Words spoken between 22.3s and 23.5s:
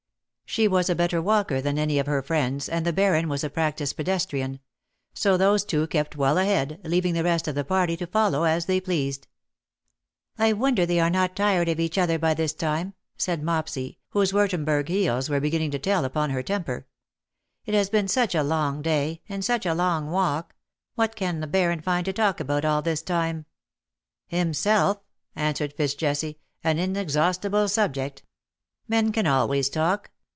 about all this time